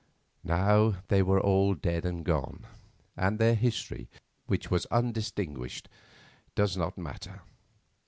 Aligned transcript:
Now 0.43 0.95
they 1.09 1.21
were 1.21 1.39
all 1.39 1.75
dead 1.75 2.05
and 2.05 2.25
gone, 2.25 2.65
and 3.15 3.37
their 3.37 3.53
history, 3.53 4.09
which 4.47 4.71
was 4.71 4.87
undistinguished, 4.87 5.87
does 6.55 6.75
not 6.75 6.97
matter. 6.97 7.43